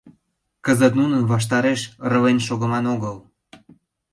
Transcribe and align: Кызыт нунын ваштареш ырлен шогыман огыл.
Кызыт 0.65 0.93
нунын 0.99 1.21
ваштареш 1.31 1.81
ырлен 2.05 2.37
шогыман 2.47 2.85
огыл. 2.93 3.15